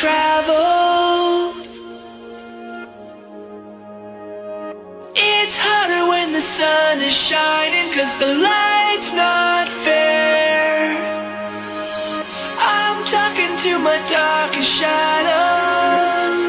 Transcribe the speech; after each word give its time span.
traveled. 0.00 1.68
It's 5.14 5.56
harder 5.60 6.04
when 6.08 6.32
the 6.32 6.40
sun 6.40 7.02
is 7.02 7.12
shining, 7.12 7.92
cause 7.92 8.18
the 8.18 8.32
light's 8.48 9.12
not 9.12 9.68
fair. 9.68 10.96
I'm 12.78 12.98
talking 13.04 13.52
to 13.64 13.72
my 13.88 13.98
darkest 14.08 14.70
shadows. 14.80 16.40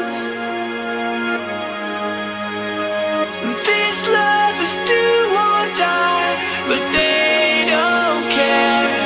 This 3.68 3.98
love 4.18 4.56
is 4.66 4.74
do 4.92 5.06
or 5.44 5.62
die, 5.76 6.34
but 6.68 6.82
they 6.96 7.68
don't 7.68 8.24
care. 8.38 8.96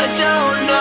I 0.00 0.02
don't 0.22 0.58
know. 0.66 0.73